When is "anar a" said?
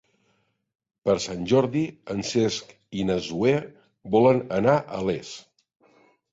4.61-5.07